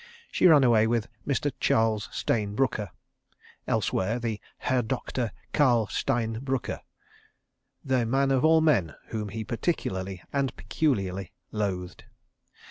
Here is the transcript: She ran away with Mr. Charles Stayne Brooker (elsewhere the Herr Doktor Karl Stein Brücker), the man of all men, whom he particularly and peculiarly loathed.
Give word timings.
She 0.31 0.47
ran 0.47 0.63
away 0.63 0.87
with 0.87 1.07
Mr. 1.27 1.51
Charles 1.59 2.09
Stayne 2.11 2.55
Brooker 2.55 2.89
(elsewhere 3.67 4.17
the 4.17 4.41
Herr 4.57 4.81
Doktor 4.81 5.31
Karl 5.53 5.85
Stein 5.91 6.39
Brücker), 6.41 6.79
the 7.85 8.03
man 8.07 8.31
of 8.31 8.43
all 8.43 8.61
men, 8.61 8.95
whom 9.09 9.29
he 9.29 9.43
particularly 9.43 10.23
and 10.33 10.55
peculiarly 10.55 11.31
loathed. 11.51 12.05